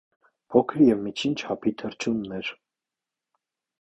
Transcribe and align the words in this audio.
Փոքր 0.53 0.79
և 0.85 1.03
միջին 1.07 1.37
չափի 1.43 1.73
թռչուններ։ 1.83 2.53